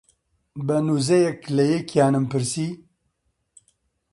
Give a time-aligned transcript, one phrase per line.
[0.65, 2.67] بە نووزەیەک لە یەکیانم پرسی: